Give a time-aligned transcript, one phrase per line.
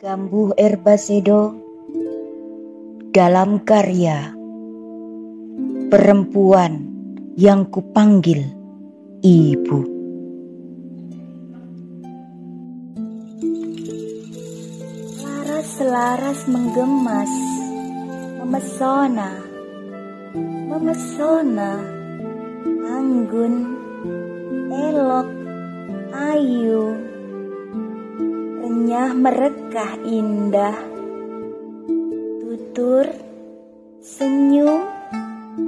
[0.00, 1.60] Gambuh Erbasedo
[3.12, 4.32] dalam karya
[5.92, 6.88] Perempuan
[7.36, 8.48] yang kupanggil
[9.20, 9.80] Ibu.
[15.20, 17.32] Laras-laras menggemas,
[18.40, 19.36] memesona,
[20.64, 21.76] memesona,
[22.88, 23.54] anggun,
[24.72, 25.28] elok,
[26.16, 27.09] ayu,
[29.00, 30.76] renyah merekah indah,
[32.44, 33.08] tutur,
[34.04, 34.84] senyum,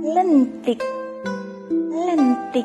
[0.00, 0.80] lentik,
[1.92, 2.64] lentik.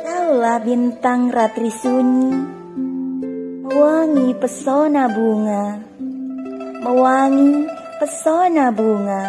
[0.00, 2.32] Kaulah bintang ratri sunyi,
[3.68, 5.64] mewangi pesona bunga,
[6.80, 7.68] mewangi
[8.00, 9.24] pesona bunga.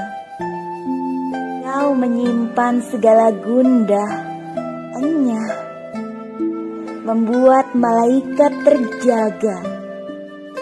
[1.68, 4.12] Kau menyimpan segala gundah,
[4.96, 5.61] enyah,
[7.12, 9.60] membuat malaikat terjaga,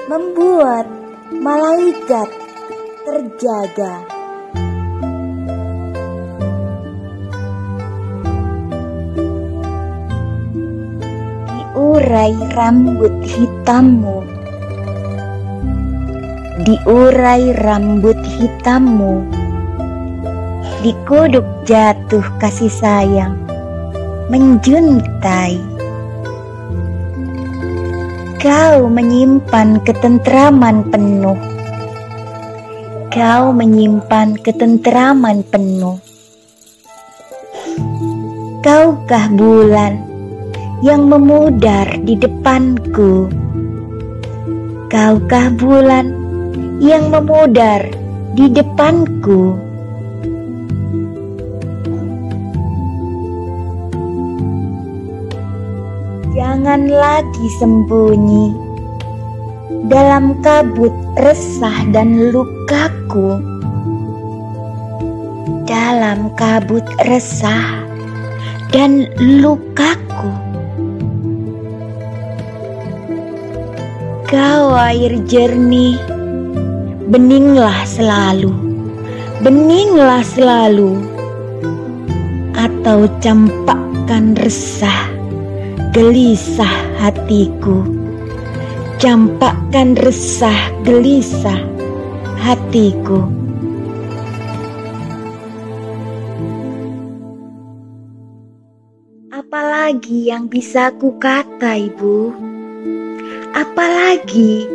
[0.09, 0.89] membuat
[1.29, 2.25] malaikat
[3.05, 4.01] terjaga.
[11.53, 14.17] Diurai rambut hitammu,
[16.65, 19.21] diurai rambut hitammu,
[20.81, 23.37] dikuduk jatuh kasih sayang,
[24.33, 25.77] menjuntai.
[28.39, 31.35] Kau menyimpan ketentraman penuh.
[33.11, 35.99] Kau menyimpan ketentraman penuh.
[38.63, 40.07] Kaukah bulan
[40.79, 43.27] yang memudar di depanku?
[44.87, 46.07] Kaukah bulan
[46.79, 47.91] yang memudar
[48.39, 49.68] di depanku?
[56.39, 58.55] Jangan lagi sembunyi
[59.91, 63.43] dalam kabut resah dan lukaku.
[65.67, 67.83] Dalam kabut resah
[68.71, 70.31] dan lukaku.
[74.23, 75.99] Kau air jernih,
[77.11, 78.55] beninglah selalu,
[79.43, 81.03] beninglah selalu,
[82.55, 85.18] atau campakkan resah
[85.99, 87.83] gelisah hatiku.
[89.03, 91.59] Campakkan resah gelisah
[92.39, 93.27] hatiku.
[99.27, 102.31] Apalagi yang bisa ku kata, Ibu?
[103.51, 104.71] Apalagi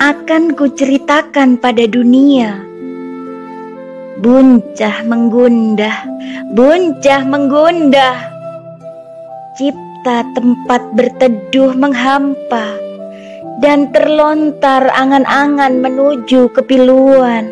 [0.00, 2.64] akan kuceritakan pada dunia?
[4.16, 6.08] Buncah menggundah,
[6.56, 8.35] buncah menggundah.
[9.56, 12.76] Cipta tempat berteduh menghampa
[13.64, 17.48] dan terlontar angan-angan menuju kepiluan.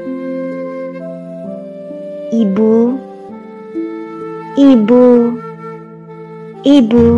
[2.28, 2.76] Ibu,
[4.60, 5.08] ibu,
[6.68, 7.08] ibu,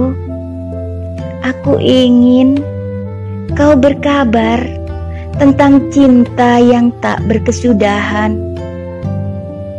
[1.43, 2.63] aku ingin
[3.59, 4.63] kau berkabar
[5.43, 8.39] tentang cinta yang tak berkesudahan.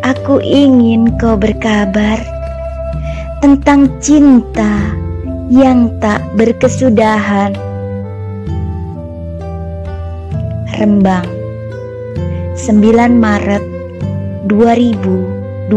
[0.04, 2.37] Aku ingin kau berkabar
[3.48, 4.92] tentang cinta
[5.48, 7.56] yang tak berkesudahan.
[10.76, 11.24] Rembang
[12.60, 13.64] 9 Maret
[14.52, 15.72] 2021